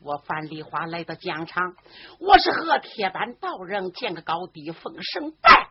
[0.00, 1.76] 我范丽花来到疆场，
[2.18, 5.70] 我是和铁板道人见个高低，奉声拜。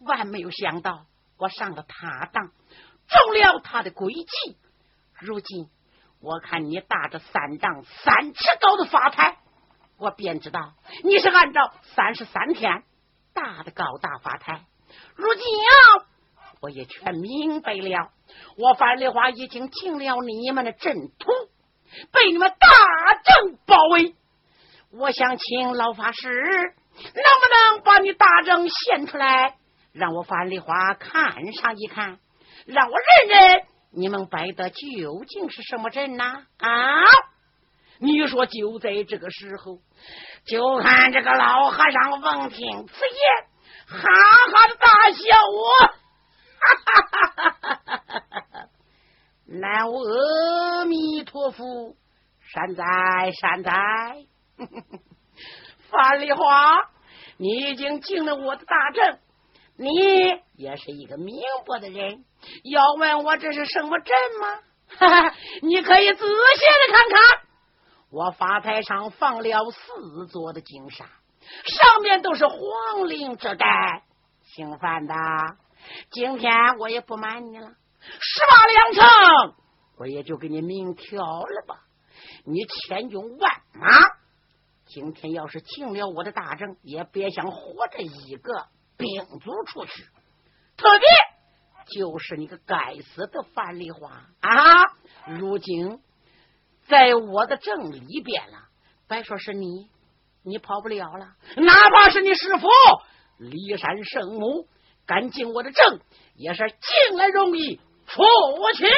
[0.00, 1.04] 万没有想到，
[1.36, 4.56] 我上了他当，中了他的诡计。
[5.18, 5.68] 如今
[6.20, 9.36] 我看你打着三丈三尺高的法台，
[9.98, 10.72] 我便知道
[11.04, 12.82] 你是按照三十三天
[13.34, 14.64] 大的高大法台。
[15.16, 16.06] 如今啊，
[16.60, 18.10] 我也全明白了。
[18.56, 21.30] 我范丽花已经进了你们的阵图。
[22.12, 24.14] 被你们大阵包围，
[24.92, 29.54] 我想请老法师，能不能把你大阵献出来，
[29.94, 32.18] 让我范丽花看上一看，
[32.66, 36.24] 让我认认你们摆的究竟是什么阵呢？
[36.58, 37.04] 啊！
[38.00, 39.78] 你说就在这个时候，
[40.46, 43.46] 就看这个老和尚闻听此言，
[43.86, 45.18] 哈哈的大笑，
[45.50, 45.97] 我！
[46.60, 47.00] 哈哈
[47.36, 48.20] 哈！
[48.52, 48.68] 哈
[49.46, 51.96] 南无阿弥陀佛，
[52.52, 52.84] 善哉
[53.40, 53.72] 善哉。
[55.90, 56.90] 范丽花，
[57.38, 59.20] 你已经进了我的大阵，
[59.76, 59.88] 你
[60.56, 62.24] 也是一个明白的人。
[62.64, 64.60] 要问我这是什么阵吗？
[64.98, 67.18] 哈哈，你可以仔细的看看。
[68.10, 71.04] 我法台上放了四座的金沙，
[71.64, 74.02] 上面都是黄陵之盖。
[74.44, 75.14] 姓范的，
[76.10, 77.72] 今天我也不瞒你了。
[78.00, 79.54] 十八两成，
[79.98, 81.80] 我也就给你明挑了吧。
[82.44, 83.88] 你千军万马，
[84.86, 88.66] 今天要是进了我的大阵，也别想活着一个
[88.96, 90.04] 兵卒出去。
[90.76, 91.08] 特别
[91.94, 94.84] 就是你个该死的范丽花啊！
[95.26, 96.00] 如今
[96.86, 98.68] 在我的阵里边了，
[99.08, 99.90] 别说是你，
[100.42, 101.34] 你跑不了了。
[101.56, 102.68] 哪怕是你师傅
[103.40, 104.68] 骊山圣母，
[105.08, 106.00] 敢进我的阵，
[106.36, 107.80] 也是进来容易。
[108.06, 108.22] 出
[108.76, 108.92] 去难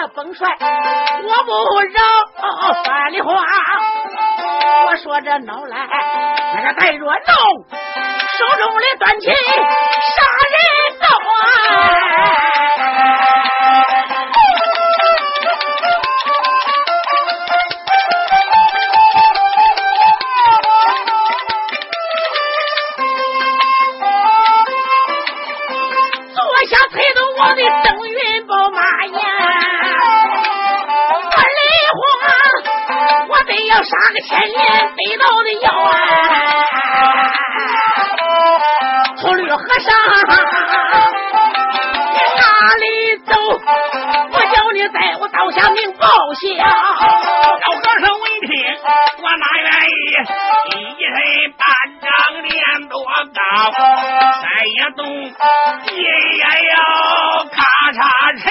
[0.00, 2.00] 这风帅，我不饶
[2.84, 3.34] 范丽花。
[4.86, 5.76] 我说这孬来，
[6.54, 7.06] 那个带着肉，
[8.38, 9.34] 手中的短旗杀
[10.48, 10.56] 人
[34.22, 34.58] 千年
[34.96, 35.92] 得道的妖啊！
[39.16, 39.90] 秃驴和尚，
[42.12, 42.42] 你哪
[42.76, 42.84] 里
[43.26, 43.32] 走？
[44.32, 46.40] 我叫你在我刀下命报下。
[46.64, 48.50] 老和尚闻听，
[49.18, 49.92] 我哪愿意？
[50.98, 51.16] 一身
[51.56, 51.60] 半
[52.00, 52.08] 丈
[52.42, 52.52] 脸
[52.88, 52.92] 多
[53.34, 53.40] 高，
[54.40, 54.44] 山
[54.76, 55.00] 也动，
[55.84, 56.40] 地也
[56.70, 56.74] 要
[57.50, 57.58] 咔
[57.92, 57.98] 嚓
[58.40, 58.42] 沉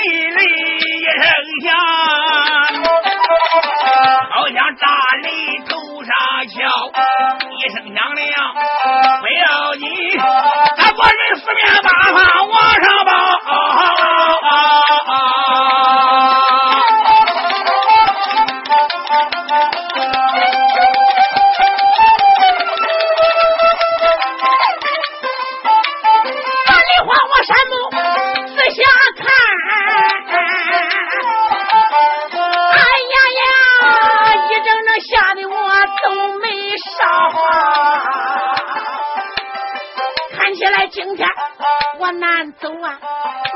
[40.39, 41.27] 看起来今天
[41.99, 42.97] 我难走啊，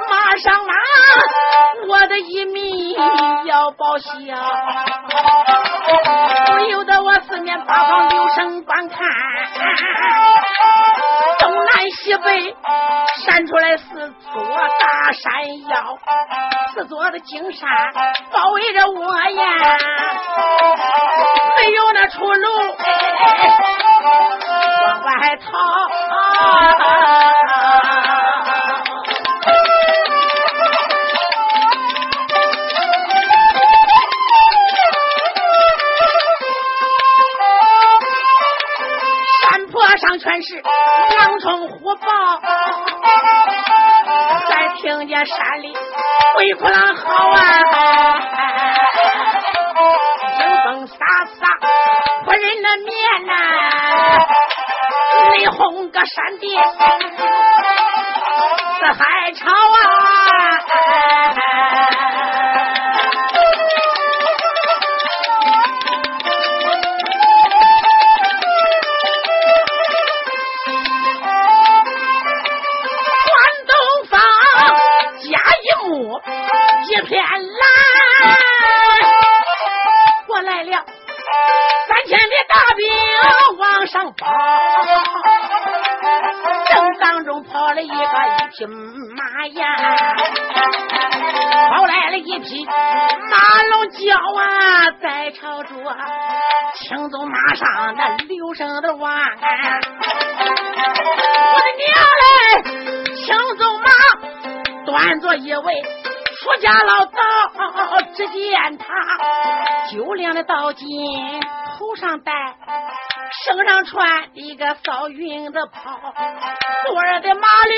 [0.09, 0.73] 马上马，
[1.87, 2.93] 我的一命
[3.45, 4.09] 要报销。
[6.45, 8.99] 不由得我四面八方留神观看，
[11.39, 12.53] 东南西北
[13.25, 15.31] 闪出来四座大山
[15.69, 15.97] 腰，
[16.73, 17.69] 四座的金山
[18.29, 19.77] 包围着我呀，
[21.57, 22.49] 没有那出路。
[25.03, 25.47] 外逃！
[39.41, 40.61] 山坡上全是
[41.17, 42.05] 狼虫虎豹，
[44.49, 44.51] 再
[44.81, 45.73] 听见山里
[46.35, 47.37] 灰哭狼嚎啊，
[50.39, 50.97] 迎风飒
[51.39, 51.41] 飒
[52.25, 52.91] 扑人的面
[53.27, 53.33] 呐！
[55.33, 56.63] 雷轰个闪电，
[58.79, 60.22] 四海潮啊！
[88.55, 89.65] 匹马呀，
[91.69, 92.71] 跑来了一匹马
[93.71, 95.69] 龙叫啊，在朝着
[96.75, 99.15] 青鬃马上那刘声的哇，我
[101.61, 101.89] 的娘
[102.21, 102.29] 嘞，
[103.15, 103.89] 青鬃马
[104.85, 105.81] 端坐一位
[106.39, 107.11] 出家老道，
[108.15, 108.85] 只见他
[109.89, 111.41] 九两的刀巾
[111.79, 112.31] 头上戴。
[113.41, 115.99] 身上穿一个扫云的袍，
[116.85, 117.75] 坐儿的马驴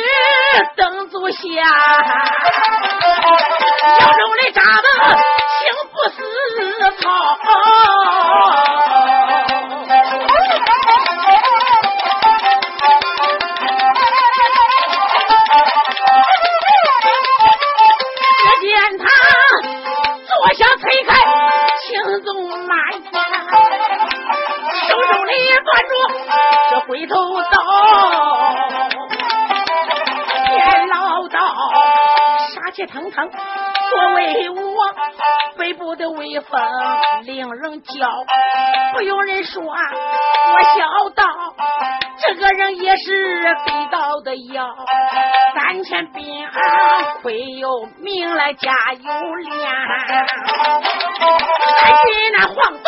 [0.76, 1.40] 蹬足下，
[4.00, 4.88] 腰中的扎的
[5.60, 6.20] 青布丝
[7.02, 7.08] 草。
[26.96, 27.16] 回头
[27.52, 27.62] 刀，
[30.48, 31.40] 天老道
[32.54, 33.30] 杀气腾腾。
[33.30, 34.96] 作为我
[35.58, 36.58] 北部的威风，
[37.24, 38.10] 令人骄。
[38.94, 39.78] 不用人说，啊
[40.54, 41.26] 我小道
[42.18, 44.66] 这个人也是地道的妖。
[45.54, 46.48] 三千兵
[47.22, 49.70] 会有名来加有量，
[51.82, 52.88] 还去那黄洞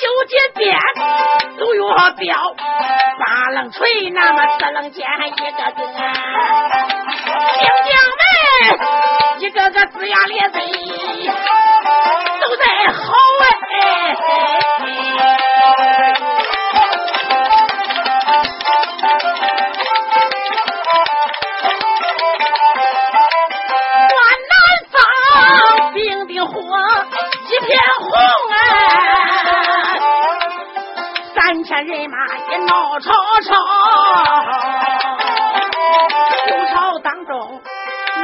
[0.00, 0.78] 九节鞭
[1.58, 2.54] 都有标，
[3.18, 5.84] 八棱锤那么四棱剑，一个个兵
[7.88, 8.22] 将们
[9.40, 10.56] 一个个龇牙咧嘴，
[12.40, 13.02] 都在吼
[13.40, 15.37] 哎。
[33.38, 33.54] 闹吵吵，
[36.48, 37.60] 九朝当中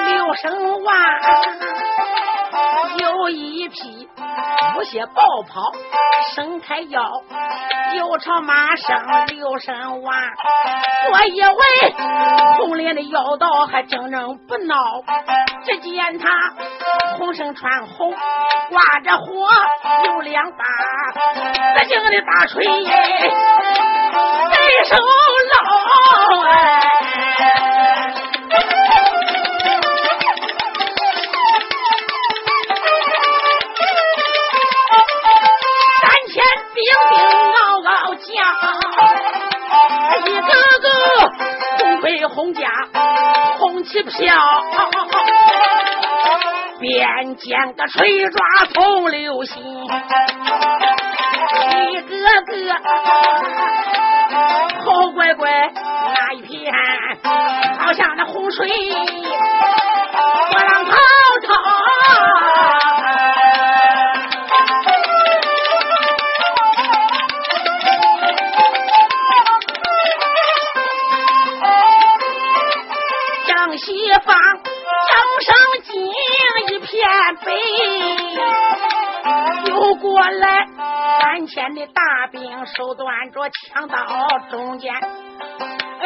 [0.08, 0.96] 六声万，
[2.98, 4.08] 有一匹
[4.74, 5.70] 不歇暴跑
[6.34, 7.00] 伸开腰，
[7.96, 8.96] 又朝马声
[9.28, 10.18] 六声万，
[11.12, 11.94] 我以为
[12.58, 14.74] 红脸的妖道还正正不闹，
[15.64, 16.28] 只见他
[17.14, 18.12] 红绳穿红。
[18.70, 19.26] 挂着火
[20.06, 20.64] 有两把，
[21.78, 25.52] 紫金的大锤在手捞
[26.48, 26.50] 哎。
[36.00, 36.34] 三千
[36.72, 36.76] 兵
[37.10, 37.14] 丁
[37.52, 38.26] 嗷嗷叫，
[40.24, 40.40] 一个
[40.80, 40.86] 个
[41.78, 42.60] 红盔红甲
[43.58, 44.34] 红旗飘。
[46.84, 49.56] 边见个水抓从流星，
[51.90, 52.74] 一个个
[54.84, 55.50] 好乖乖，
[56.14, 56.70] 那一片
[57.78, 58.68] 好像那洪水
[80.00, 80.66] 过来，
[81.20, 83.96] 三千的大兵手端着枪刀，
[84.50, 84.92] 中间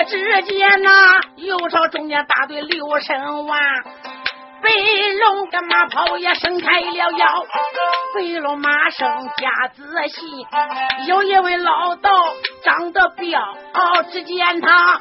[0.07, 3.59] 只见那右朝中间大队六神王。
[4.61, 4.71] 白
[5.21, 7.47] 龙跟马跑也伸开了腰，
[8.19, 10.27] 白了马生加仔细，
[11.07, 12.11] 有一位老道
[12.65, 13.41] 长得彪，
[14.11, 14.99] 只见他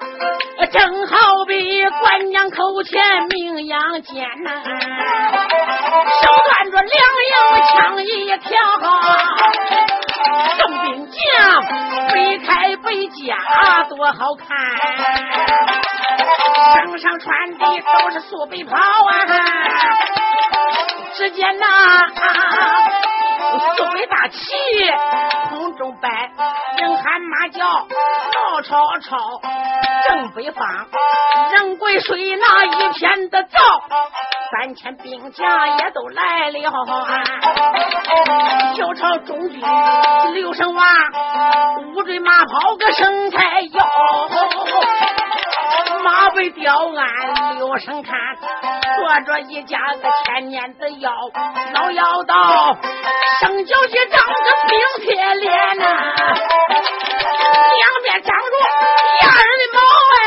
[0.72, 6.94] 正好比官娘口前名扬间呐，手端着两
[7.26, 7.34] 营
[7.66, 8.50] 枪一条，
[10.60, 11.18] 重兵将
[12.14, 13.36] 背开背甲
[13.90, 14.46] 多好看。
[16.74, 19.26] 身上穿的都是素背袍啊，
[21.18, 21.66] 只见那
[23.76, 24.38] 素背大旗
[25.50, 26.08] 空中摆，
[26.78, 29.18] 人喊马叫闹吵吵，
[30.08, 30.68] 正北方
[31.54, 33.58] 人归水那一片的灶，
[34.52, 36.72] 三千兵将也都来了，
[38.76, 39.60] 就朝中军
[40.36, 40.86] 刘声王
[41.96, 43.88] 五坠马跑个生菜腰。
[46.04, 48.16] 马背吊鞍，留神看，
[48.96, 51.12] 坐着一家子千年的妖，
[51.74, 52.78] 老妖道，
[53.42, 54.34] 生脚气长个
[54.68, 55.84] 冰铁脸呐，
[56.70, 58.54] 两边长着
[59.22, 59.80] 压人的毛
[60.20, 60.22] 哎，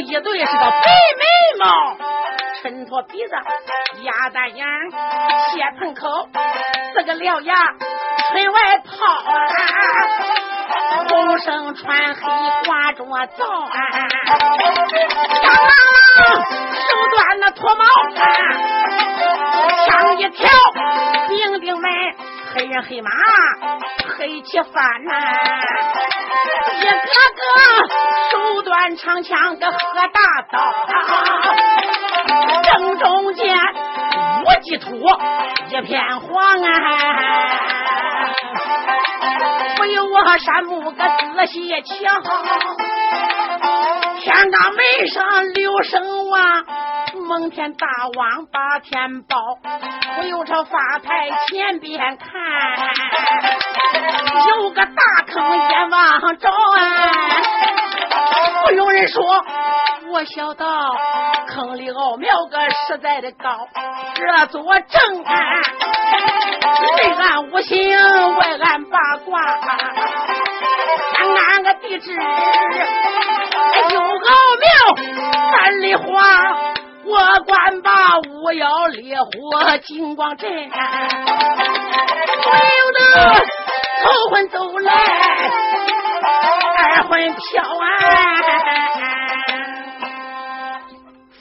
[0.00, 0.80] 一对是个白
[1.18, 1.24] 眉
[1.58, 1.96] 毛，
[2.62, 3.34] 抻脱鼻子，
[4.02, 4.64] 鸭蛋眼，
[5.50, 6.28] 血盆口，
[6.94, 7.54] 四个獠牙，
[8.32, 8.90] 唇外泡，
[11.08, 12.22] 红绳穿黑
[12.64, 13.04] 挂着
[13.36, 13.68] 皂，
[15.42, 15.70] 当啷
[16.14, 17.84] 手端那脱毛，
[19.86, 20.48] 枪一挑，
[21.28, 21.90] 兵丁们
[22.54, 23.10] 黑人黑马，
[24.16, 25.12] 黑起饭呐，
[26.80, 27.77] 一个个。
[28.96, 29.78] 长枪个喝
[30.12, 30.20] 大
[30.50, 30.72] 刀，
[32.62, 33.56] 正中间
[34.44, 34.90] 我鸡土
[35.68, 36.68] 一片黄啊！
[39.76, 41.04] 不由我山木个
[41.36, 42.20] 仔细瞧，
[44.20, 46.64] 天罡门上六声王，
[47.28, 47.86] 蒙天大
[48.16, 49.36] 王把天保，
[50.16, 52.26] 不由朝发台前边看，
[54.48, 56.54] 有个大坑眼望着啊！
[58.68, 59.24] 不用人说，
[60.12, 60.94] 我小道
[61.46, 63.48] 坑里奥妙个实在的高，
[64.14, 65.62] 这座正安
[66.98, 69.40] 内按五行，外按八卦，
[71.16, 74.68] 三按个地址，有奥妙
[75.50, 76.04] 三里花，
[77.06, 80.50] 我管把五妖烈火金光阵，
[82.42, 83.00] 所有的
[84.04, 84.92] 头昏走来，
[86.26, 87.86] 二魂飘啊。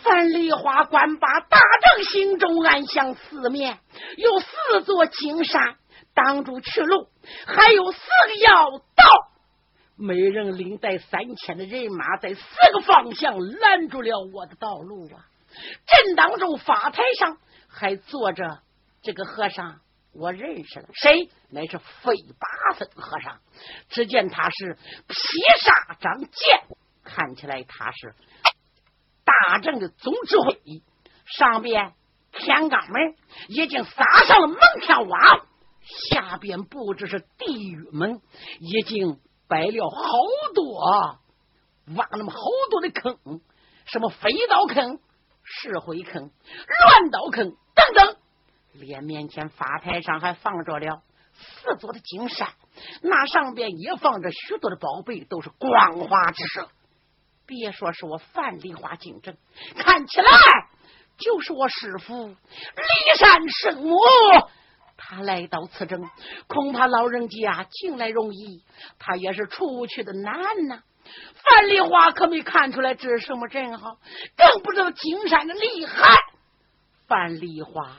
[0.04, 1.60] 范梨花关把大
[1.96, 3.80] 正心中暗想：四面
[4.18, 5.76] 有四座金山
[6.14, 7.10] 挡住去路，
[7.46, 9.04] 还有四个要道。
[9.98, 15.26] 每人领带三千的人马，在四个方向拦住了我的道路啊！
[16.06, 18.60] 正当中法台上还坐着
[19.02, 19.80] 这个和尚，
[20.18, 21.30] 我认识了，谁？
[21.50, 23.40] 乃是费八分和尚。
[23.90, 25.16] 只见他是披
[25.62, 28.16] 纱长剑，看起来他是
[29.24, 30.82] 大正的总指挥。
[31.26, 31.94] 上边
[32.32, 33.16] 天罡门
[33.48, 34.48] 已经撒上了。
[34.48, 35.48] 蒙天网，
[36.10, 38.22] 下边布置是地狱门，
[38.60, 39.20] 已经。
[39.50, 39.90] 摆了。
[39.90, 40.02] 好
[40.54, 41.22] 多，
[41.96, 42.38] 挖那么好
[42.70, 43.18] 多的坑，
[43.86, 45.00] 什么飞刀坑、
[45.42, 47.56] 石灰坑、乱刀坑，
[48.80, 51.02] 连面前法台上还放着了
[51.34, 52.50] 四座的金山，
[53.02, 56.70] 那上边也放着许多的宝贝，都是光华之色。
[57.46, 59.38] 别说是我范丽花竞争，
[59.78, 60.30] 看起来
[61.18, 63.96] 就是我师傅骊山圣母。
[64.98, 66.02] 他来到此镇，
[66.48, 68.64] 恐怕老人家进来容易，
[68.98, 70.34] 他也是出去的难
[70.68, 70.82] 呐。
[71.36, 73.98] 范丽花可没看出来这是什么阵哈，
[74.36, 76.18] 更不知道金山的厉害。
[77.08, 77.96] 范丽花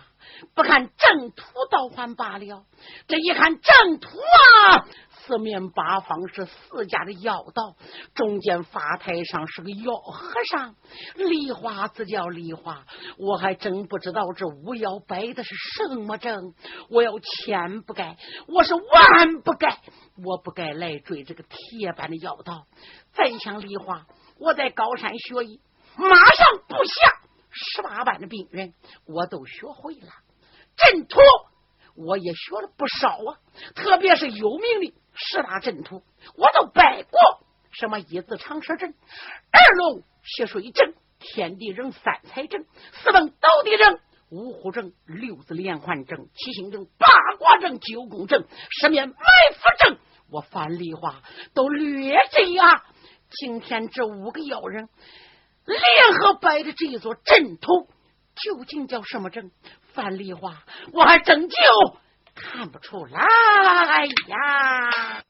[0.54, 2.64] 不看正途倒还罢了，
[3.06, 4.86] 这一看正途啊！
[5.10, 7.76] 四面八方是四家的妖道，
[8.14, 10.74] 中间法台上是个妖和尚。
[11.16, 12.84] 梨花自叫梨花，
[13.18, 16.54] 我还真不知道这巫妖摆的是什么阵。
[16.88, 18.16] 我要千不该，
[18.46, 19.80] 我是万不该，
[20.24, 22.64] 我不该来追这个铁板的妖道。
[23.12, 24.06] 再想梨花，
[24.38, 25.60] 我在高山学艺，
[25.96, 27.17] 马上布下
[27.50, 28.74] 十八般的兵刃，
[29.06, 30.12] 我都学会了。
[30.76, 31.18] 阵图
[31.94, 33.40] 我也学了不少啊，
[33.74, 34.94] 特别是有名的。
[35.14, 36.04] 十大阵图
[36.36, 37.18] 我都摆过，
[37.72, 38.94] 什么一字长蛇阵、
[39.50, 48.46] 二龙戏水阵、天地人三才阵、四蹦斗地阵、五虎阵、六字连环阵、七星阵、八卦阵、九宫阵、
[48.80, 49.98] 十面埋伏阵，
[50.30, 51.20] 我樊梨花
[51.52, 52.84] 都略知啊。
[53.30, 54.88] 今天这五个妖人
[55.68, 57.88] 联合摆的这一座阵图，
[58.34, 59.50] 究竟叫什么阵？
[59.92, 60.62] 范丽花，
[60.92, 61.56] 我还真就。
[62.34, 65.24] 看不出来呀。